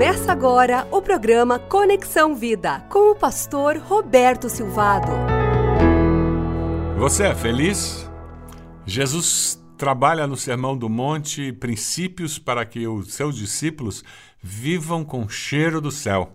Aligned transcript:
Começa 0.00 0.32
agora 0.32 0.88
o 0.90 1.02
programa 1.02 1.58
Conexão 1.58 2.34
Vida 2.34 2.80
com 2.88 3.10
o 3.10 3.14
pastor 3.14 3.76
Roberto 3.76 4.48
Silvado. 4.48 5.12
Você 6.96 7.24
é 7.24 7.34
feliz? 7.34 8.10
Jesus 8.86 9.62
trabalha 9.76 10.26
no 10.26 10.38
Sermão 10.38 10.74
do 10.74 10.88
Monte 10.88 11.52
princípios 11.52 12.38
para 12.38 12.64
que 12.64 12.88
os 12.88 13.12
seus 13.12 13.36
discípulos 13.36 14.02
vivam 14.42 15.04
com 15.04 15.28
cheiro 15.28 15.82
do 15.82 15.90
céu. 15.90 16.34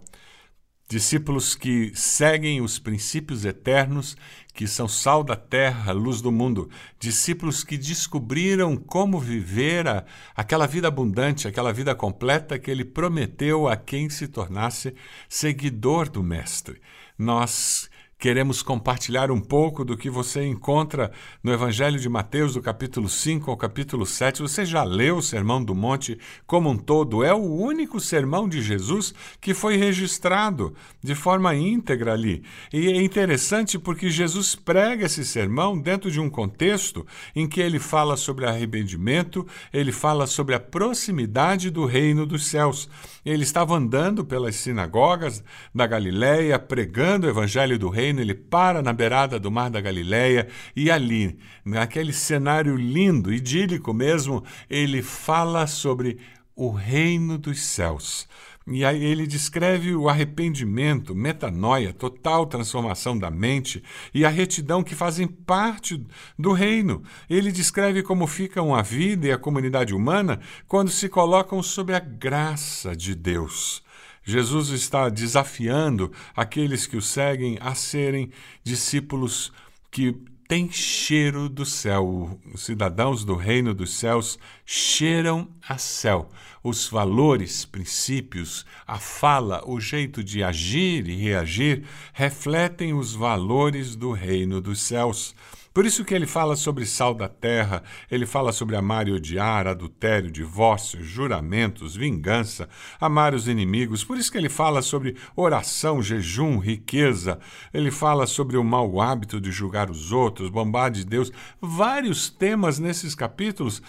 Discípulos 0.88 1.55
que 1.55 1.91
seguem 1.95 2.61
os 2.61 2.77
princípios 2.77 3.43
eternos, 3.43 4.15
que 4.54 4.67
são 4.67 4.88
sal 4.88 5.23
da 5.23 5.35
terra, 5.35 5.91
luz 5.91 6.21
do 6.21 6.31
mundo. 6.31 6.70
Discípulos 6.99 7.63
que 7.63 7.75
descobriram 7.75 8.77
como 8.77 9.20
viver 9.20 9.88
a, 9.88 10.05
aquela 10.35 10.67
vida 10.67 10.88
abundante, 10.88 11.48
aquela 11.48 11.73
vida 11.73 11.95
completa 11.95 12.59
que 12.59 12.70
ele 12.70 12.85
prometeu 12.85 13.67
a 13.67 13.75
quem 13.75 14.11
se 14.11 14.27
tornasse 14.27 14.94
seguidor 15.27 16.08
do 16.08 16.21
Mestre. 16.21 16.80
Nós 17.17 17.89
queremos 18.17 18.63
compartilhar 18.63 19.29
um 19.29 19.39
pouco 19.39 19.83
do 19.83 19.97
que 19.97 20.09
você 20.09 20.45
encontra 20.45 21.11
no 21.43 21.51
Evangelho 21.51 21.99
de 21.99 22.07
Mateus, 22.07 22.53
do 22.53 22.61
capítulo 22.61 23.09
5 23.09 23.51
ao 23.51 23.57
capítulo 23.57 24.05
7. 24.05 24.41
Você 24.41 24.65
já 24.65 24.83
leu 24.83 25.17
o 25.17 25.21
Sermão 25.21 25.63
do 25.63 25.75
Monte 25.75 26.17
como 26.47 26.69
um 26.69 26.77
todo? 26.77 27.23
É 27.23 27.33
o 27.33 27.43
único 27.43 27.99
sermão 27.99 28.47
de 28.47 28.61
Jesus 28.61 29.13
que 29.41 29.53
foi 29.53 29.75
registrado 29.75 30.73
de 31.03 31.13
forma 31.13 31.53
íntegra 31.55 32.13
ali. 32.13 32.41
E 32.71 32.88
é 32.88 33.01
interessante 33.01 33.77
porque 33.77 34.09
Jesus 34.09 34.55
prega 34.55 35.05
esse 35.05 35.25
sermão 35.25 35.77
dentro 35.77 36.09
de 36.09 36.19
um 36.19 36.29
contexto 36.29 37.05
em 37.35 37.47
que 37.47 37.59
ele 37.59 37.79
fala 37.79 38.16
sobre 38.16 38.45
arrependimento, 38.45 39.45
ele 39.73 39.91
fala 39.91 40.25
sobre 40.25 40.55
a 40.55 40.59
proximidade 40.59 41.69
do 41.69 41.85
reino 41.85 42.25
dos 42.25 42.47
céus. 42.47 42.89
Ele 43.25 43.43
estava 43.43 43.75
andando 43.75 44.23
pelas 44.23 44.55
sinagogas 44.55 45.44
da 45.73 45.85
Galiléia, 45.85 46.57
pregando 46.57 47.27
o 47.27 47.29
Evangelho 47.29 47.77
do 47.77 47.89
reino 47.89 48.05
reino, 48.06 48.22
ele 48.22 48.36
para 48.36 48.81
na 48.81 48.94
beirada 48.94 49.39
do 49.39 49.52
mar 49.52 49.70
da 49.70 49.81
Galileia 49.81 50.48
e 50.75 50.92
ali, 50.92 51.38
naquele 51.64 52.14
cenário 52.14 52.75
lindo, 52.75 53.34
idílico 53.34 53.94
mesmo, 53.94 54.44
ele 54.70 55.02
fala 55.02 55.66
sobre 55.66 56.20
o 56.56 56.70
reino 56.70 57.38
dos 57.38 57.62
céus. 57.62 58.28
E 58.67 58.84
aí 58.84 59.03
ele 59.03 59.28
descreve 59.28 59.95
o 59.95 60.09
arrependimento, 60.09 61.14
metanoia, 61.14 61.94
total 61.94 62.47
transformação 62.47 63.17
da 63.17 63.30
mente 63.30 63.84
e 64.12 64.25
a 64.25 64.30
retidão 64.30 64.84
que 64.84 64.95
fazem 64.95 65.28
parte 65.28 66.03
do 66.38 66.52
reino. 66.52 67.03
Ele 67.30 67.52
descreve 67.52 68.02
como 68.02 68.25
ficam 68.25 68.73
a 68.73 68.81
vida 68.81 69.28
e 69.28 69.31
a 69.31 69.38
comunidade 69.38 69.94
humana 69.94 70.40
quando 70.67 70.90
se 70.90 71.08
colocam 71.08 71.62
sob 71.62 71.94
a 71.94 72.00
graça 72.00 72.95
de 72.95 73.14
Deus. 73.14 73.84
Jesus 74.26 74.70
está 74.70 75.08
desafiando 75.08 76.12
aqueles 76.36 76.88
que 76.88 76.98
o 76.98 77.02
seguem 77.02 77.59
a 77.62 77.76
serem 77.76 78.31
discípulos 78.64 79.54
que 79.92 80.18
têm 80.48 80.72
cheiro 80.72 81.48
do 81.48 81.66
céu. 81.66 82.40
Os 82.53 82.62
cidadãos 82.62 83.23
do 83.23 83.36
reino 83.36 83.73
dos 83.73 83.94
céus 83.94 84.40
cheiram 84.66 85.48
a 85.68 85.78
céu. 85.78 86.30
Os 86.64 86.88
valores, 86.88 87.66
princípios, 87.66 88.66
a 88.88 88.98
fala, 88.98 89.62
o 89.70 89.80
jeito 89.80 90.23
de 90.23 90.44
agir 90.44 91.08
e 91.08 91.16
reagir 91.16 91.84
refletem 92.12 92.94
os 92.94 93.14
valores 93.14 93.96
do 93.96 94.12
reino 94.12 94.59
dos 94.59 94.81
céus. 94.81 95.36
Por 95.76 95.86
isso 95.86 96.06
que 96.06 96.14
ele 96.14 96.26
fala 96.26 96.56
sobre 96.56 96.86
sal 96.86 97.14
da 97.14 97.28
terra, 97.28 97.84
ele 98.09 98.26
fala 98.26 98.54
sobre 98.54 98.78
amar 98.78 99.09
e 99.09 99.12
odiar, 99.12 99.68
adultério, 99.68 100.31
divórcio, 100.31 101.04
juramentos, 101.04 101.98
vingança, 101.98 102.70
amar 102.98 103.34
os 103.34 103.50
inimigos. 103.50 104.02
Por 104.02 104.18
isso 104.18 104.31
que 104.31 104.38
ele 104.38 104.48
fala 104.48 104.81
sobre 104.81 105.18
oração, 105.36 106.02
jejum, 106.02 106.59
riqueza. 106.59 107.40
Ele 107.73 107.92
fala 107.92 108.26
sobre 108.26 108.56
o 108.56 108.64
mau 108.64 109.02
hábito 109.02 109.41
de 109.41 109.52
julgar 109.52 109.91
os 109.91 110.14
outros, 110.14 110.50
bombar 110.50 110.90
de 110.90 111.03
Deus. 111.03 111.30
Vários 111.59 112.30
temas 112.30 112.80
nesses 112.80 113.14
capítulos 113.14 113.81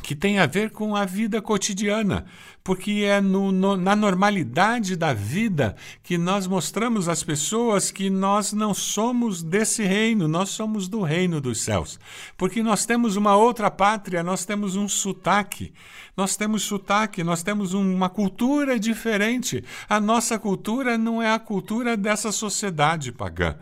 que 0.00 0.14
tem 0.14 0.38
a 0.38 0.46
ver 0.46 0.70
com 0.70 0.94
a 0.94 1.04
vida 1.04 1.42
cotidiana, 1.42 2.24
porque 2.62 3.04
é 3.04 3.20
no, 3.20 3.50
no, 3.50 3.76
na 3.76 3.96
normalidade 3.96 4.96
da 4.96 5.12
vida 5.12 5.74
que 6.02 6.18
nós 6.18 6.46
mostramos 6.46 7.08
às 7.08 7.22
pessoas 7.22 7.90
que 7.90 8.10
nós 8.10 8.52
não 8.52 8.74
somos 8.74 9.42
desse 9.42 9.82
reino, 9.82 10.28
nós 10.28 10.50
somos 10.50 10.88
do 10.88 11.02
reino 11.02 11.40
dos 11.40 11.62
céus. 11.62 11.98
Porque 12.36 12.62
nós 12.62 12.84
temos 12.84 13.16
uma 13.16 13.36
outra 13.36 13.70
pátria, 13.70 14.22
nós 14.22 14.44
temos 14.44 14.76
um 14.76 14.88
sotaque, 14.88 15.72
nós 16.16 16.36
temos 16.36 16.62
sotaque, 16.62 17.24
nós 17.24 17.42
temos 17.42 17.72
uma 17.72 18.08
cultura 18.08 18.78
diferente. 18.78 19.64
A 19.88 20.00
nossa 20.00 20.38
cultura 20.38 20.98
não 20.98 21.22
é 21.22 21.32
a 21.32 21.38
cultura 21.38 21.96
dessa 21.96 22.30
sociedade 22.30 23.12
pagã. 23.12 23.56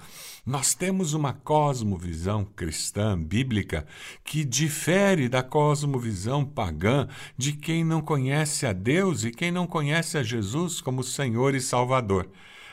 Nós 0.48 0.72
temos 0.72 1.12
uma 1.12 1.34
cosmovisão 1.34 2.42
cristã, 2.42 3.20
bíblica, 3.22 3.86
que 4.24 4.46
difere 4.46 5.28
da 5.28 5.42
cosmovisão 5.42 6.42
pagã 6.42 7.06
de 7.36 7.52
quem 7.52 7.84
não 7.84 8.00
conhece 8.00 8.64
a 8.64 8.72
Deus 8.72 8.88
e 8.98 9.30
quem 9.30 9.52
não 9.52 9.64
conhece 9.64 10.18
a 10.18 10.24
Jesus 10.24 10.80
como 10.80 11.04
Senhor 11.04 11.54
e 11.54 11.60
Salvador. 11.60 12.28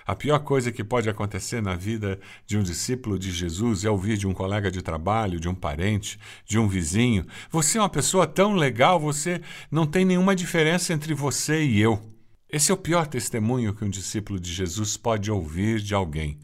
A 0.08 0.16
pior 0.16 0.40
coisa 0.40 0.72
que 0.72 0.84
pode 0.84 1.08
acontecer 1.08 1.62
na 1.62 1.76
vida 1.76 2.20
de 2.48 2.58
um 2.58 2.64
discípulo 2.64 3.20
de 3.20 3.32
Jesus 3.32 3.86
é 3.86 3.90
ouvir 3.92 4.18
de 4.18 4.26
um 4.26 4.34
colega 4.34 4.72
de 4.72 4.82
trabalho, 4.82 5.40
de 5.40 5.48
um 5.48 5.54
parente, 5.54 6.20
de 6.44 6.58
um 6.58 6.68
vizinho: 6.68 7.28
Você 7.52 7.78
é 7.78 7.82
uma 7.82 7.90
pessoa 7.90 8.26
tão 8.26 8.56
legal, 8.56 9.00
você 9.00 9.40
não 9.70 9.86
tem 9.86 10.04
nenhuma 10.04 10.36
diferença 10.36 10.94
entre 10.94 11.14
você 11.14 11.64
e 11.64 11.80
eu. 11.80 12.02
Esse 12.50 12.72
é 12.72 12.74
o 12.74 12.78
pior 12.78 13.06
testemunho 13.06 13.74
que 13.74 13.86
um 13.86 13.90
discípulo 13.90 14.40
de 14.40 14.52
Jesus 14.52 14.98
pode 14.98 15.30
ouvir 15.30 15.80
de 15.80 15.94
alguém 15.94 16.40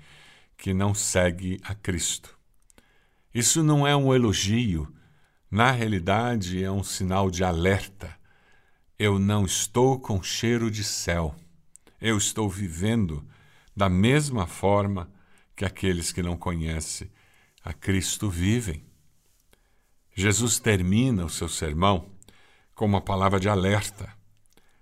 que 0.58 0.75
não 0.75 0.94
segue 0.94 1.59
a 1.64 1.74
Cristo. 1.74 2.38
Isso 3.34 3.64
não 3.64 3.88
é 3.88 3.96
um 3.96 4.14
elogio, 4.14 4.88
na 5.50 5.72
realidade 5.72 6.64
é 6.64 6.72
um 6.72 6.84
sinal 6.84 7.31
de 7.31 7.44
alerta. 7.44 8.21
Eu 9.03 9.17
não 9.17 9.45
estou 9.45 10.00
com 10.00 10.22
cheiro 10.22 10.69
de 10.69 10.84
céu. 10.84 11.35
Eu 12.00 12.19
estou 12.19 12.47
vivendo 12.47 13.28
da 13.75 13.89
mesma 13.89 14.45
forma 14.45 15.12
que 15.56 15.66
aqueles 15.66 16.12
que 16.12 16.22
não 16.22 16.38
conhecem 16.38 17.09
a 17.66 17.73
Cristo 17.73 18.29
vivem. 18.29 18.85
Jesus 20.16 20.59
termina 20.59 21.25
o 21.25 21.31
seu 21.31 21.50
sermão 21.50 22.11
com 22.75 22.85
uma 22.85 23.01
palavra 23.01 23.40
de 23.40 23.50
alerta 23.50 24.07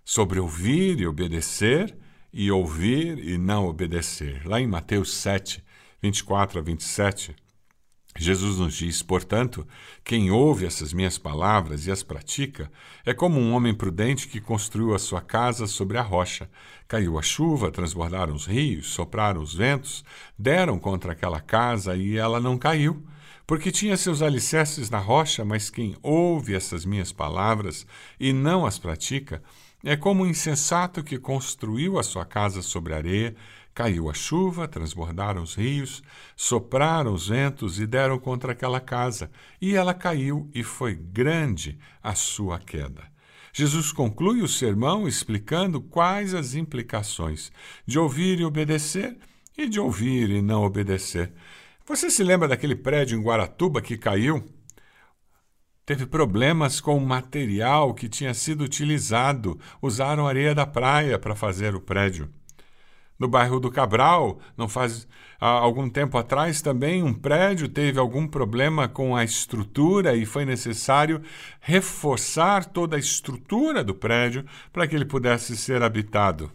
sobre 0.03 0.38
ouvir 0.38 1.00
e 1.00 1.08
obedecer 1.08 1.97
e 2.34 2.52
ouvir 2.52 3.25
e 3.25 3.38
não 3.38 3.68
obedecer. 3.68 4.46
Lá 4.46 4.59
em 4.59 4.68
Mateus 4.68 5.13
7, 5.13 5.63
24 6.02 6.59
a 6.59 6.62
27, 6.62 7.34
Jesus 8.22 8.57
nos 8.57 8.75
diz: 8.75 9.02
Portanto, 9.02 9.66
quem 10.03 10.30
ouve 10.30 10.66
essas 10.66 10.91
minhas 10.91 11.18
palavras 11.18 11.88
e 11.88 11.91
as 11.91 12.03
pratica 12.03 12.69
é 13.06 13.13
como 13.13 13.40
um 13.40 13.53
homem 13.53 13.74
prudente 13.74 14.28
que 14.28 14.41
construiu 14.41 14.94
a 14.94 15.00
sua 15.00 15.22
casa 15.22 15.66
sobre 15.66 15.97
a 15.97 16.02
rocha. 16.02 16.50
Caiu 16.85 17.18
a 17.18 17.22
chuva, 17.22 17.72
transbordaram 17.72 18.34
os 18.34 18.46
rios, 18.46 18.88
sopraram 18.88 19.41
os 19.41 19.53
ventos, 19.56 20.03
deram 20.38 20.78
contra 20.78 21.13
aquela 21.13 21.40
casa 21.40 21.96
e 21.96 22.18
ela 22.18 22.41
não 22.41 22.58
caiu, 22.58 23.02
porque 23.47 23.72
tinha 23.72 23.96
seus 23.96 24.22
alicerces 24.22 24.90
na 24.90 25.00
rocha. 25.00 25.46
Mas 25.46 25.69
quem 25.69 25.96
ouve 26.03 26.53
essas 26.53 26.84
minhas 26.84 27.13
palavras 27.13 27.88
e 28.19 28.34
não 28.34 28.66
as 28.66 28.78
pratica 28.78 29.41
é 29.81 29.96
como 29.96 30.24
um 30.24 30.28
insensato 30.28 31.02
que 31.02 31.18
construiu 31.18 31.97
a 31.97 32.03
sua 32.03 32.25
casa 32.25 32.62
sobre 32.62 32.94
areia. 32.94 33.34
Caiu 33.79 34.09
a 34.09 34.13
chuva, 34.13 34.67
transbordaram 34.67 35.41
os 35.41 35.56
rios, 35.56 36.03
sopraram 36.35 37.13
os 37.13 37.29
ventos 37.29 37.79
e 37.79 37.88
deram 37.88 38.19
contra 38.19 38.51
aquela 38.51 38.81
casa, 38.81 39.31
e 39.62 39.73
ela 39.73 39.94
caiu, 39.94 40.51
e 40.53 40.63
foi 40.63 40.94
grande 40.94 41.79
a 42.03 42.13
sua 42.13 42.59
queda. 42.59 43.03
Jesus 43.53 43.94
conclui 43.94 44.41
o 44.41 44.50
sermão 44.50 45.08
explicando 45.08 45.79
quais 45.79 46.34
as 46.34 46.55
implicações 46.55 47.53
de 47.85 47.97
ouvir 47.97 48.41
e 48.41 48.43
obedecer 48.43 49.17
e 49.58 49.66
de 49.66 49.79
ouvir 49.79 50.29
e 50.29 50.41
não 50.41 50.66
obedecer. 50.66 51.32
Você 51.85 52.11
se 52.11 52.22
lembra 52.22 52.49
daquele 52.49 52.75
prédio 52.75 53.17
em 53.17 53.23
Guaratuba 53.23 53.82
que 53.82 53.97
caiu? 53.97 54.43
Teve 55.85 56.05
problemas 56.05 56.82
com 56.82 56.97
o 56.97 57.08
material 57.08 57.93
que 57.93 58.09
tinha 58.09 58.34
sido 58.34 58.61
utilizado. 58.61 59.58
Usaram 59.82 60.28
areia 60.28 60.53
da 60.53 60.67
praia 60.67 61.17
para 61.17 61.34
fazer 61.34 61.75
o 61.75 61.79
prédio. 61.79 62.29
No 63.20 63.28
bairro 63.28 63.60
do 63.60 63.70
Cabral, 63.70 64.40
não 64.56 64.70
faz 64.70 65.06
há 65.40 65.48
algum 65.48 65.90
tempo 65.90 66.18
atrás 66.18 66.62
também 66.62 67.04
um 67.04 67.14
prédio 67.14 67.68
teve 67.68 68.00
algum 68.00 68.28
problema 68.28 68.88
com 68.88 69.16
a 69.16 69.24
estrutura 69.24 70.16
e 70.16 70.26
foi 70.26 70.46
necessário 70.46 71.22
reforçar 71.60 72.66
toda 72.66 72.96
a 72.96 73.00
estrutura 73.00 73.84
do 73.84 73.94
prédio 73.94 74.46
para 74.72 74.88
que 74.88 74.96
ele 74.96 75.06
pudesse 75.06 75.58
ser 75.58 75.84
habitado. 75.84 76.52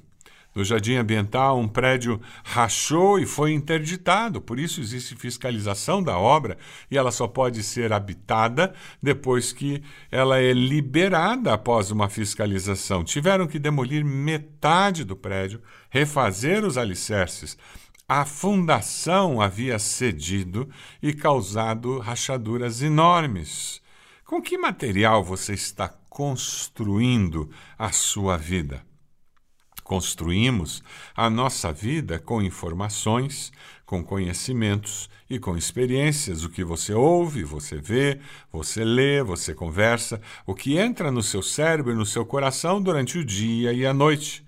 No 0.55 0.63
jardim 0.63 0.95
ambiental, 0.95 1.59
um 1.59 1.67
prédio 1.67 2.21
rachou 2.45 3.19
e 3.19 3.27
foi 3.27 3.53
interditado, 3.53 4.41
por 4.41 4.61
isso 4.61 4.81
existe 4.81 5.17
fiscalização 5.17 6.01
da 6.01 6.17
obra 6.17 6.57
e 6.89 6.97
ela 6.97 7.11
só 7.11 7.27
pode 7.27 7.61
ser 7.65 7.93
habitada 7.93 8.73
depois 9.03 9.53
que 9.53 9.83
ela 10.13 10.39
é 10.39 10.53
liberada 10.53 11.53
após 11.53 11.91
uma 11.91 12.09
fiscalização. 12.09 13.03
Tiveram 13.03 13.49
que 13.49 13.59
demolir 13.59 14.05
metade 14.05 15.03
do 15.03 15.17
prédio, 15.17 15.61
refazer 15.91 16.65
os 16.65 16.79
alicerces. 16.79 17.59
A 18.09 18.25
fundação 18.25 19.41
havia 19.41 19.79
cedido 19.81 20.69
e 21.03 21.13
causado 21.13 21.99
rachaduras 21.99 22.81
enormes. 22.81 23.83
Com 24.25 24.41
que 24.41 24.57
material 24.57 25.25
você 25.25 25.55
está 25.55 25.89
construindo 26.09 27.51
a 27.77 27.91
sua 27.91 28.37
vida? 28.37 28.94
Construímos 29.85 30.83
a 31.15 31.29
nossa 31.29 31.71
vida 31.71 32.19
com 32.19 32.41
informações, 32.41 33.53
com 33.85 34.03
conhecimentos 34.03 35.11
e 35.29 35.39
com 35.39 35.59
experiências. 35.59 36.43
O 36.43 36.49
que 36.49 36.65
você 36.65 36.95
ouve, 36.95 37.45
você 37.45 37.77
vê, 37.77 38.19
você 38.51 38.83
lê, 38.83 39.23
você 39.23 39.55
conversa, 39.55 40.23
o 40.47 40.55
que 40.55 40.79
entra 40.79 41.13
no 41.13 41.23
seu 41.23 41.43
cérebro 41.43 41.93
e 41.93 41.95
no 41.95 42.07
seu 42.07 42.25
coração 42.25 42.81
durante 42.81 43.19
o 43.19 43.25
dia 43.25 43.75
e 43.75 43.85
a 43.85 43.93
noite. 43.93 44.43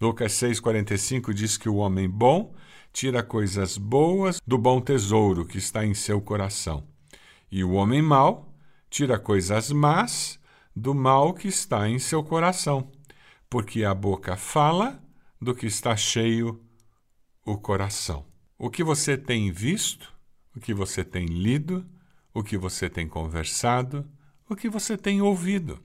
Lucas 0.00 0.32
6,45 0.32 1.34
diz 1.34 1.58
que 1.58 1.68
o 1.68 1.76
homem 1.76 2.08
bom 2.08 2.54
tira 2.90 3.22
coisas 3.22 3.76
boas 3.76 4.40
do 4.46 4.56
bom 4.56 4.80
tesouro 4.80 5.44
que 5.44 5.58
está 5.58 5.84
em 5.84 5.92
seu 5.92 6.22
coração, 6.22 6.84
e 7.52 7.62
o 7.62 7.72
homem 7.72 8.00
mau 8.00 8.52
tira 8.88 9.18
coisas 9.18 9.70
más 9.70 10.40
do 10.74 10.94
mal 10.94 11.34
que 11.34 11.48
está 11.48 11.86
em 11.88 11.98
seu 11.98 12.24
coração 12.24 12.90
porque 13.50 13.84
a 13.84 13.92
boca 13.92 14.36
fala 14.36 15.02
do 15.42 15.54
que 15.54 15.66
está 15.66 15.96
cheio 15.96 16.64
o 17.44 17.58
coração. 17.58 18.24
O 18.56 18.70
que 18.70 18.84
você 18.84 19.18
tem 19.18 19.50
visto, 19.50 20.14
o 20.54 20.60
que 20.60 20.72
você 20.72 21.02
tem 21.02 21.26
lido, 21.26 21.84
o 22.32 22.44
que 22.44 22.56
você 22.56 22.88
tem 22.88 23.08
conversado, 23.08 24.08
o 24.48 24.54
que 24.54 24.68
você 24.68 24.96
tem 24.96 25.20
ouvido. 25.20 25.82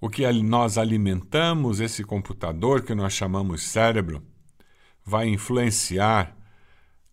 O 0.00 0.08
que 0.08 0.30
nós 0.42 0.78
alimentamos, 0.78 1.80
esse 1.80 2.02
computador 2.02 2.82
que 2.82 2.94
nós 2.94 3.12
chamamos 3.12 3.62
cérebro, 3.62 4.22
vai 5.04 5.28
influenciar 5.28 6.34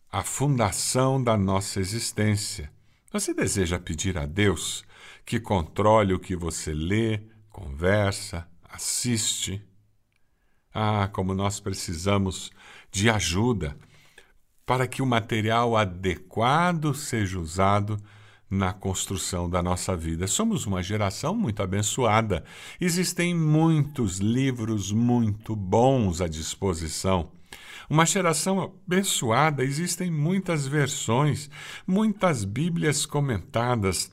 a 0.09 0.23
fundação 0.23 1.21
da 1.21 1.35
nossa 1.35 1.79
existência. 1.79 2.71
Você 3.11 3.33
deseja 3.33 3.79
pedir 3.79 4.17
a 4.17 4.25
Deus 4.25 4.83
que 5.25 5.39
controle 5.39 6.13
o 6.13 6.19
que 6.19 6.35
você 6.35 6.73
lê, 6.73 7.21
conversa, 7.49 8.47
assiste. 8.73 9.61
Ah, 10.73 11.07
como 11.13 11.35
nós 11.35 11.59
precisamos 11.59 12.51
de 12.91 13.09
ajuda 13.09 13.77
para 14.65 14.87
que 14.87 15.01
o 15.01 15.05
material 15.05 15.77
adequado 15.77 16.95
seja 16.95 17.39
usado 17.39 18.01
na 18.49 18.73
construção 18.73 19.49
da 19.49 19.61
nossa 19.61 19.95
vida. 19.95 20.25
Somos 20.27 20.65
uma 20.65 20.81
geração 20.81 21.35
muito 21.35 21.61
abençoada. 21.61 22.43
Existem 22.79 23.35
muitos 23.35 24.17
livros 24.17 24.91
muito 24.91 25.55
bons 25.55 26.21
à 26.21 26.27
disposição. 26.27 27.31
Uma 27.89 28.05
geração 28.05 28.73
abençoada, 28.87 29.63
existem 29.63 30.09
muitas 30.09 30.65
versões, 30.65 31.49
muitas 31.85 32.45
Bíblias 32.45 33.05
comentadas, 33.05 34.09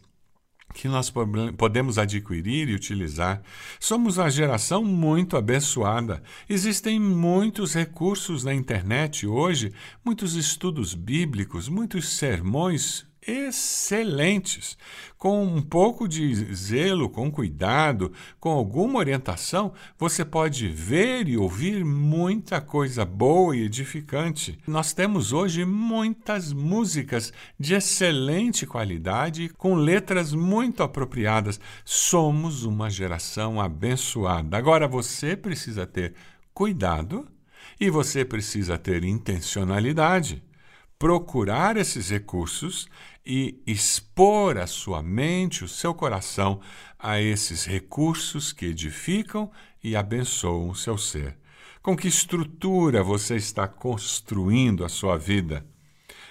que 0.72 0.88
nós 0.88 1.12
podemos 1.56 1.98
adquirir 1.98 2.68
e 2.68 2.74
utilizar. 2.74 3.42
Somos 3.78 4.18
uma 4.18 4.30
geração 4.30 4.84
muito 4.84 5.36
abençoada. 5.36 6.22
Existem 6.48 6.98
muitos 6.98 7.74
recursos 7.74 8.44
na 8.44 8.54
internet 8.54 9.26
hoje, 9.26 9.72
muitos 10.04 10.34
estudos 10.34 10.94
bíblicos, 10.94 11.68
muitos 11.68 12.08
sermões 12.08 13.09
excelentes. 13.30 14.76
Com 15.16 15.44
um 15.44 15.60
pouco 15.60 16.08
de 16.08 16.34
zelo, 16.54 17.08
com 17.08 17.30
cuidado, 17.30 18.12
com 18.38 18.50
alguma 18.50 18.98
orientação, 18.98 19.72
você 19.98 20.24
pode 20.24 20.68
ver 20.68 21.28
e 21.28 21.36
ouvir 21.36 21.84
muita 21.84 22.60
coisa 22.60 23.04
boa 23.04 23.54
e 23.54 23.62
edificante. 23.62 24.58
Nós 24.66 24.92
temos 24.92 25.32
hoje 25.32 25.64
muitas 25.64 26.52
músicas 26.52 27.32
de 27.58 27.74
excelente 27.74 28.66
qualidade, 28.66 29.50
com 29.50 29.74
letras 29.74 30.32
muito 30.32 30.82
apropriadas. 30.82 31.60
Somos 31.84 32.64
uma 32.64 32.88
geração 32.88 33.60
abençoada. 33.60 34.56
Agora 34.56 34.88
você 34.88 35.36
precisa 35.36 35.86
ter 35.86 36.14
cuidado 36.54 37.28
e 37.78 37.90
você 37.90 38.24
precisa 38.24 38.78
ter 38.78 39.04
intencionalidade 39.04 40.42
procurar 41.00 41.78
esses 41.78 42.10
recursos 42.10 42.86
e 43.24 43.58
expor 43.66 44.58
a 44.58 44.66
sua 44.66 45.02
mente, 45.02 45.64
o 45.64 45.68
seu 45.68 45.94
coração 45.94 46.60
a 46.98 47.18
esses 47.18 47.64
recursos 47.64 48.52
que 48.52 48.66
edificam 48.66 49.50
e 49.82 49.96
abençoam 49.96 50.68
o 50.68 50.74
seu 50.74 50.98
ser. 50.98 51.38
Com 51.82 51.96
que 51.96 52.06
estrutura 52.06 53.02
você 53.02 53.36
está 53.36 53.66
construindo 53.66 54.84
a 54.84 54.90
sua 54.90 55.16
vida? 55.16 55.64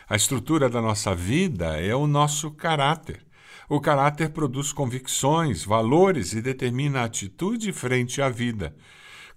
A 0.08 0.16
estrutura 0.16 0.70
da 0.70 0.80
nossa 0.80 1.16
vida 1.16 1.82
é 1.82 1.96
o 1.96 2.06
nosso 2.06 2.52
caráter. 2.52 3.26
O 3.68 3.82
caráter 3.82 4.30
produz 4.30 4.72
convicções, 4.72 5.66
valores 5.66 6.34
e 6.34 6.44
determina 6.44 7.02
a 7.02 7.06
atitude 7.06 7.74
frente 7.74 8.22
à 8.22 8.30
vida. 8.30 8.76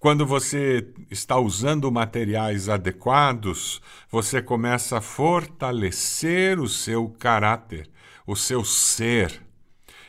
Quando 0.03 0.27
você 0.27 0.85
está 1.09 1.39
usando 1.39 1.89
materiais 1.93 2.69
adequados, 2.69 3.81
você 4.11 4.43
começa 4.43 4.99
a 4.99 5.01
fortalecer 5.01 6.59
o 6.59 6.67
seu 6.67 7.09
caráter, 7.21 7.89
o 8.27 8.35
seu 8.35 8.65
ser. 8.65 9.41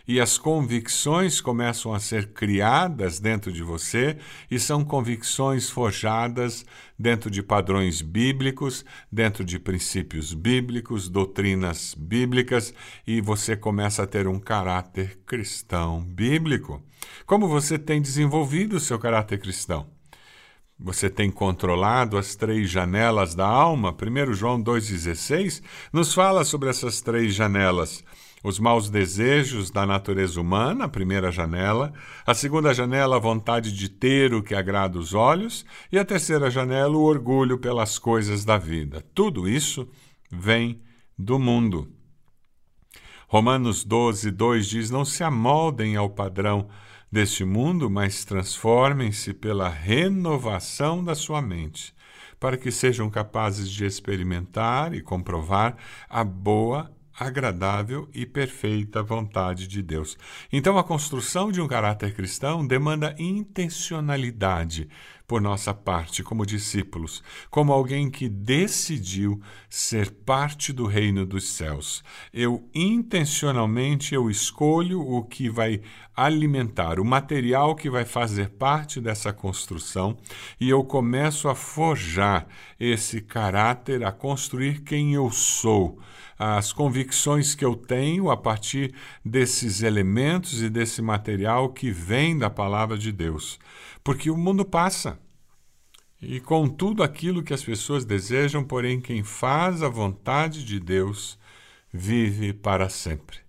E 0.06 0.20
as 0.20 0.38
convicções 0.38 1.40
começam 1.40 1.94
a 1.94 2.00
ser 2.00 2.34
criadas 2.34 3.20
dentro 3.20 3.54
de 3.54 3.64
você, 3.64 4.18
e 4.52 4.60
são 4.60 4.84
convicções 4.84 5.70
forjadas 5.70 6.66
dentro 7.00 7.32
de 7.32 7.42
padrões 7.42 8.02
bíblicos, 8.02 8.84
dentro 9.10 9.46
de 9.46 9.58
princípios 9.58 10.34
bíblicos, 10.34 11.08
doutrinas 11.08 11.96
bíblicas, 11.98 12.74
e 13.08 13.22
você 13.22 13.56
começa 13.56 14.04
a 14.04 14.08
ter 14.08 14.28
um 14.28 14.40
caráter 14.40 15.20
cristão 15.26 16.02
bíblico. 16.02 16.84
Como 17.26 17.48
você 17.48 17.80
tem 17.80 18.02
desenvolvido 18.02 18.76
o 18.76 18.82
seu 18.82 19.00
caráter 19.00 19.40
cristão? 19.40 19.88
Você 20.78 21.10
tem 21.10 21.32
controlado 21.32 22.18
as 22.18 22.36
três 22.36 22.70
janelas 22.70 23.34
da 23.34 23.48
alma? 23.48 23.96
1 23.96 24.34
João 24.34 24.62
2,16 24.62 25.62
nos 25.94 26.14
fala 26.14 26.44
sobre 26.44 26.70
essas 26.70 27.00
três 27.00 27.34
janelas. 27.34 28.04
Os 28.44 28.60
maus 28.60 28.90
desejos 28.90 29.72
da 29.72 29.86
natureza 29.86 30.40
humana, 30.42 30.86
a 30.86 30.90
primeira 30.90 31.32
janela. 31.32 31.94
A 32.26 32.34
segunda 32.34 32.74
janela, 32.74 33.16
a 33.16 33.20
vontade 33.20 33.72
de 33.72 33.88
ter 33.88 34.34
o 34.34 34.44
que 34.44 34.54
agrada 34.54 35.00
os 35.00 35.14
olhos. 35.14 35.66
E 35.90 35.98
a 35.98 36.04
terceira 36.04 36.52
janela, 36.52 36.98
o 36.98 37.04
orgulho 37.04 37.58
pelas 37.58 37.98
coisas 37.98 38.44
da 38.44 38.58
vida. 38.58 39.02
Tudo 39.16 39.48
isso 39.48 39.88
vem 40.30 40.82
do 41.18 41.40
mundo. 41.40 41.90
Romanos 43.28 43.84
12, 43.86 44.30
2 44.30 44.68
diz: 44.68 44.92
Não 44.92 45.06
se 45.06 45.24
amoldem 45.24 45.96
ao 45.96 46.10
padrão 46.10 46.68
deste 47.12 47.46
mundo, 47.46 47.90
mas 47.90 48.26
transformem-se 48.26 49.34
pela 49.34 49.70
renovação 49.70 51.04
da 51.04 51.16
sua 51.16 51.42
mente, 51.42 51.96
para 52.40 52.58
que 52.58 52.72
sejam 52.72 53.10
capazes 53.10 53.70
de 53.70 53.86
experimentar 53.86 54.94
e 54.94 55.02
comprovar 55.02 55.78
a 56.10 56.24
boa, 56.24 56.92
agradável 57.18 58.10
e 58.14 58.26
perfeita 58.26 59.04
vontade 59.04 59.68
de 59.68 59.82
Deus. 59.82 60.18
Então, 60.52 60.78
a 60.78 60.84
construção 60.84 61.52
de 61.52 61.62
um 61.62 61.68
caráter 61.68 62.14
cristão 62.14 62.66
demanda 62.66 63.16
intencionalidade 63.18 64.90
por 65.34 65.42
nossa 65.42 65.74
parte 65.74 66.22
como 66.22 66.46
discípulos, 66.46 67.24
como 67.50 67.74
alguém 67.74 68.08
que 68.08 68.30
decidiu 68.30 69.42
ser 69.68 70.12
parte 70.12 70.72
do 70.72 70.86
reino 70.86 71.26
dos 71.26 71.54
céus. 71.54 72.04
Eu 72.32 72.70
intencionalmente 72.72 74.14
eu 74.14 74.30
escolho 74.30 75.02
o 75.02 75.24
que 75.24 75.50
vai 75.50 75.82
alimentar, 76.16 77.00
o 77.00 77.04
material 77.04 77.76
que 77.76 77.90
vai 77.90 78.06
fazer 78.06 78.50
parte 78.50 79.02
dessa 79.02 79.34
construção, 79.34 80.16
e 80.62 80.70
eu 80.70 80.84
começo 80.84 81.50
a 81.50 81.56
forjar 81.56 82.46
esse 82.80 83.20
caráter, 83.20 84.04
a 84.04 84.12
construir 84.12 84.84
quem 84.84 85.16
eu 85.16 85.32
sou 85.32 85.98
as 86.38 86.74
convicções 86.74 87.56
que 87.56 87.64
eu 87.64 87.76
tenho 87.76 88.30
a 88.30 88.38
partir 88.38 88.94
desses 89.24 89.82
elementos 89.82 90.62
e 90.62 90.70
desse 90.70 91.02
material 91.02 91.70
que 91.70 91.90
vem 91.90 92.38
da 92.38 92.50
palavra 92.50 92.98
de 92.98 93.12
Deus. 93.12 93.60
Porque 94.04 94.30
o 94.30 94.38
mundo 94.38 94.66
passa. 94.66 95.23
E 96.26 96.40
com 96.40 96.68
tudo 96.70 97.04
aquilo 97.04 97.44
que 97.44 97.54
as 97.54 97.64
pessoas 97.64 98.06
desejam, 98.06 98.64
porém, 98.64 99.02
quem 99.02 99.24
faz 99.24 99.84
a 99.84 99.90
vontade 99.90 100.64
de 100.64 100.80
Deus 100.80 101.38
vive 101.92 102.54
para 102.54 102.90
sempre. 102.90 103.43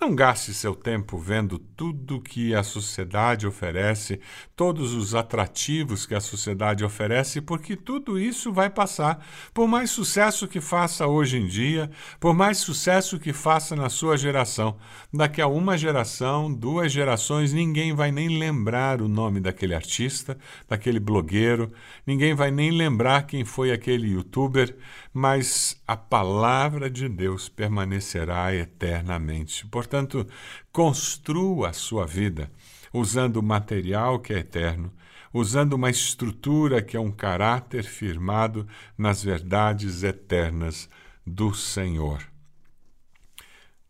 Não 0.00 0.14
gaste 0.14 0.54
seu 0.54 0.76
tempo 0.76 1.18
vendo 1.18 1.58
tudo 1.58 2.20
que 2.20 2.54
a 2.54 2.62
sociedade 2.62 3.48
oferece, 3.48 4.20
todos 4.54 4.94
os 4.94 5.12
atrativos 5.12 6.06
que 6.06 6.14
a 6.14 6.20
sociedade 6.20 6.84
oferece, 6.84 7.40
porque 7.40 7.74
tudo 7.74 8.16
isso 8.16 8.52
vai 8.52 8.70
passar. 8.70 9.26
Por 9.52 9.66
mais 9.66 9.90
sucesso 9.90 10.46
que 10.46 10.60
faça 10.60 11.08
hoje 11.08 11.38
em 11.38 11.48
dia, 11.48 11.90
por 12.20 12.32
mais 12.32 12.58
sucesso 12.58 13.18
que 13.18 13.32
faça 13.32 13.74
na 13.74 13.88
sua 13.88 14.16
geração, 14.16 14.76
daqui 15.12 15.40
a 15.40 15.48
uma 15.48 15.76
geração, 15.76 16.54
duas 16.54 16.92
gerações, 16.92 17.52
ninguém 17.52 17.92
vai 17.92 18.12
nem 18.12 18.38
lembrar 18.38 19.02
o 19.02 19.08
nome 19.08 19.40
daquele 19.40 19.74
artista, 19.74 20.38
daquele 20.68 21.00
blogueiro, 21.00 21.72
ninguém 22.06 22.34
vai 22.34 22.52
nem 22.52 22.70
lembrar 22.70 23.26
quem 23.26 23.44
foi 23.44 23.72
aquele 23.72 24.12
youtuber, 24.12 24.76
mas 25.18 25.82
a 25.84 25.96
palavra 25.96 26.88
de 26.88 27.08
Deus 27.08 27.48
permanecerá 27.48 28.54
eternamente. 28.54 29.66
Portanto, 29.66 30.24
construa 30.70 31.70
a 31.70 31.72
sua 31.72 32.06
vida 32.06 32.48
usando 32.94 33.42
material 33.42 34.20
que 34.20 34.32
é 34.32 34.38
eterno, 34.38 34.92
usando 35.34 35.72
uma 35.72 35.90
estrutura 35.90 36.80
que 36.80 36.96
é 36.96 37.00
um 37.00 37.10
caráter 37.10 37.82
firmado 37.82 38.64
nas 38.96 39.20
verdades 39.20 40.04
eternas 40.04 40.88
do 41.26 41.52
Senhor. 41.52 42.22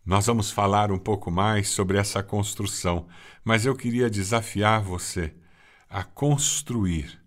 Nós 0.07 0.25
vamos 0.25 0.51
falar 0.51 0.91
um 0.91 0.99
pouco 0.99 1.31
mais 1.31 1.69
sobre 1.69 1.99
essa 1.99 2.23
construção, 2.23 3.07
mas 3.45 3.67
eu 3.67 3.77
queria 3.77 4.09
desafiar 4.09 4.81
você 4.81 5.35
a 5.91 6.03
construir, 6.03 7.21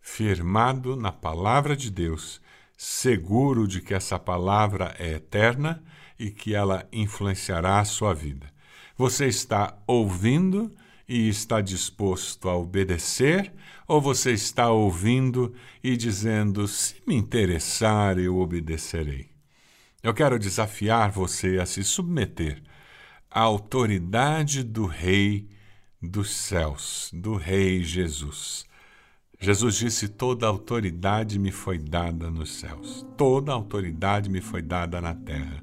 firmado 0.00 0.96
na 0.96 1.12
palavra 1.12 1.76
de 1.76 1.92
Deus 1.92 2.44
seguro 2.76 3.66
de 3.66 3.80
que 3.80 3.94
essa 3.94 4.18
palavra 4.18 4.94
é 4.98 5.12
eterna 5.12 5.82
e 6.18 6.30
que 6.30 6.54
ela 6.54 6.86
influenciará 6.92 7.80
a 7.80 7.84
sua 7.84 8.12
vida. 8.12 8.52
Você 8.96 9.26
está 9.26 9.76
ouvindo 9.86 10.74
e 11.08 11.28
está 11.28 11.60
disposto 11.60 12.48
a 12.48 12.56
obedecer, 12.56 13.52
ou 13.86 14.00
você 14.00 14.32
está 14.32 14.70
ouvindo 14.70 15.54
e 15.82 15.96
dizendo: 15.96 16.66
se 16.66 16.96
me 17.06 17.14
interessar, 17.14 18.18
eu 18.18 18.38
obedecerei? 18.38 19.30
Eu 20.02 20.14
quero 20.14 20.38
desafiar 20.38 21.10
você 21.10 21.58
a 21.58 21.66
se 21.66 21.82
submeter 21.84 22.62
à 23.30 23.40
autoridade 23.40 24.62
do 24.62 24.86
Rei 24.86 25.48
dos 26.00 26.30
céus, 26.30 27.10
do 27.12 27.36
Rei 27.36 27.82
Jesus. 27.82 28.66
Jesus 29.38 29.76
disse: 29.76 30.08
Toda 30.08 30.46
autoridade 30.46 31.38
me 31.38 31.50
foi 31.52 31.78
dada 31.78 32.30
nos 32.30 32.54
céus, 32.54 33.06
toda 33.16 33.52
autoridade 33.52 34.30
me 34.30 34.40
foi 34.40 34.62
dada 34.62 35.00
na 35.00 35.14
terra, 35.14 35.62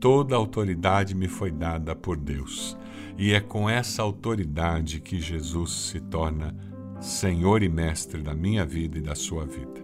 toda 0.00 0.34
autoridade 0.36 1.14
me 1.14 1.28
foi 1.28 1.50
dada 1.50 1.94
por 1.94 2.16
Deus. 2.16 2.76
E 3.18 3.32
é 3.32 3.40
com 3.40 3.68
essa 3.68 4.02
autoridade 4.02 5.00
que 5.00 5.20
Jesus 5.20 5.70
se 5.72 6.00
torna 6.00 6.56
Senhor 7.00 7.62
e 7.62 7.68
Mestre 7.68 8.22
da 8.22 8.34
minha 8.34 8.64
vida 8.64 8.96
e 8.98 9.02
da 9.02 9.14
sua 9.14 9.44
vida. 9.44 9.80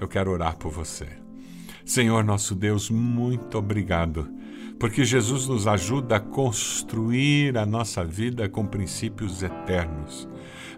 Eu 0.00 0.08
quero 0.08 0.32
orar 0.32 0.56
por 0.56 0.72
você. 0.72 1.06
Senhor 1.84 2.24
nosso 2.24 2.54
Deus, 2.54 2.90
muito 2.90 3.58
obrigado, 3.58 4.28
porque 4.78 5.04
Jesus 5.04 5.46
nos 5.46 5.66
ajuda 5.66 6.16
a 6.16 6.20
construir 6.20 7.56
a 7.56 7.64
nossa 7.64 8.04
vida 8.04 8.48
com 8.48 8.66
princípios 8.66 9.42
eternos 9.42 10.28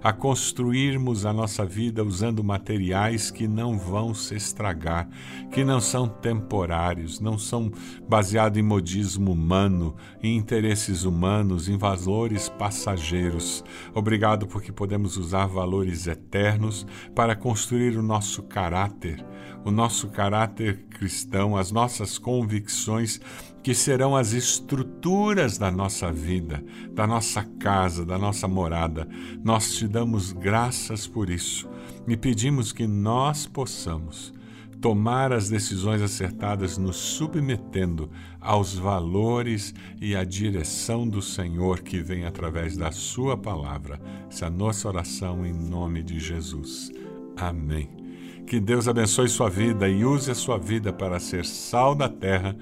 a 0.04 0.12
construirmos 0.12 1.24
a 1.24 1.32
nossa 1.32 1.64
vida 1.64 2.04
usando 2.04 2.44
materiais 2.44 3.30
que 3.30 3.48
não 3.48 3.78
vão 3.78 4.12
se 4.12 4.34
estragar, 4.34 5.08
que 5.50 5.64
não 5.64 5.80
são 5.80 6.06
temporários, 6.06 7.20
não 7.20 7.38
são 7.38 7.72
baseados 8.06 8.58
em 8.58 8.62
modismo 8.62 9.32
humano, 9.32 9.96
em 10.22 10.36
interesses 10.36 11.04
humanos, 11.04 11.70
em 11.70 11.78
valores 11.78 12.50
passageiros. 12.50 13.64
Obrigado 13.94 14.46
porque 14.46 14.70
podemos 14.70 15.16
usar 15.16 15.46
valores 15.46 16.06
eternos 16.06 16.86
para 17.14 17.34
construir 17.34 17.96
o 17.96 18.02
nosso 18.02 18.42
caráter, 18.42 19.24
o 19.64 19.70
nosso 19.70 20.08
caráter 20.08 20.84
cristão, 20.90 21.56
as 21.56 21.72
nossas 21.72 22.18
convicções 22.18 23.18
que 23.62 23.74
serão 23.84 24.16
as 24.16 24.32
estruturas 24.32 25.58
da 25.58 25.70
nossa 25.70 26.10
vida, 26.10 26.64
da 26.92 27.06
nossa 27.06 27.44
casa, 27.60 28.02
da 28.02 28.16
nossa 28.16 28.48
morada. 28.48 29.06
Nós 29.44 29.76
te 29.76 29.86
damos 29.86 30.32
graças 30.32 31.06
por 31.06 31.28
isso 31.28 31.68
e 32.08 32.16
pedimos 32.16 32.72
que 32.72 32.86
nós 32.86 33.46
possamos 33.46 34.32
tomar 34.80 35.34
as 35.34 35.50
decisões 35.50 36.00
acertadas, 36.00 36.78
nos 36.78 36.96
submetendo 36.96 38.10
aos 38.40 38.74
valores 38.74 39.74
e 40.00 40.16
à 40.16 40.24
direção 40.24 41.06
do 41.06 41.20
Senhor 41.20 41.80
que 41.80 42.00
vem 42.00 42.24
através 42.24 42.78
da 42.78 42.90
Sua 42.90 43.36
palavra. 43.36 44.00
Essa 44.30 44.46
é 44.46 44.48
a 44.48 44.50
nossa 44.50 44.88
oração 44.88 45.44
em 45.44 45.52
nome 45.52 46.02
de 46.02 46.18
Jesus. 46.18 46.90
Amém. 47.36 48.04
Que 48.46 48.60
Deus 48.60 48.86
abençoe 48.86 49.28
sua 49.28 49.48
vida 49.48 49.88
e 49.88 50.04
use 50.04 50.30
a 50.30 50.34
sua 50.34 50.58
vida 50.58 50.92
para 50.92 51.18
ser 51.18 51.46
sal 51.46 51.94
da 51.94 52.10
terra 52.10 52.54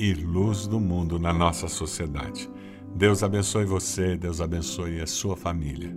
e 0.00 0.14
luz 0.14 0.66
do 0.66 0.80
mundo 0.80 1.18
na 1.18 1.30
nossa 1.30 1.68
sociedade. 1.68 2.50
Deus 2.96 3.22
abençoe 3.22 3.66
você, 3.66 4.16
Deus 4.16 4.40
abençoe 4.40 4.98
a 4.98 5.06
sua 5.06 5.36
família. 5.36 5.94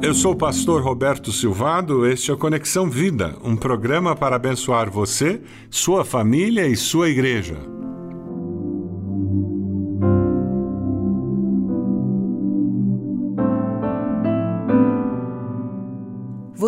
Eu 0.00 0.14
sou 0.14 0.32
o 0.32 0.36
pastor 0.36 0.82
Roberto 0.82 1.32
Silvado, 1.32 2.06
este 2.06 2.30
é 2.30 2.34
o 2.34 2.38
Conexão 2.38 2.88
Vida, 2.88 3.36
um 3.42 3.56
programa 3.56 4.14
para 4.14 4.36
abençoar 4.36 4.88
você, 4.88 5.42
sua 5.68 6.04
família 6.04 6.68
e 6.68 6.76
sua 6.76 7.08
igreja. 7.08 7.73